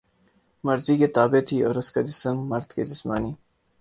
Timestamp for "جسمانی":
2.83-3.31